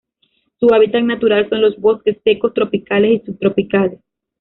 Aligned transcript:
Su 0.59 0.73
hábitat 0.73 1.03
natural 1.03 1.47
son 1.47 1.61
los 1.61 1.77
bosque 1.79 2.19
secos 2.23 2.55
tropicales 2.55 3.21
y 3.21 3.23
subtropicales. 3.23 3.99